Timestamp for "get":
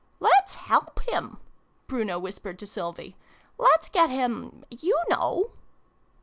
3.87-4.09